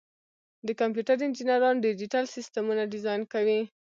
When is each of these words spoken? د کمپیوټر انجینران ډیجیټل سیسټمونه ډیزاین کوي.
د 0.67 0.69
کمپیوټر 0.79 1.17
انجینران 1.25 1.75
ډیجیټل 1.85 2.25
سیسټمونه 2.35 2.83
ډیزاین 2.93 3.21
کوي. 3.33 3.61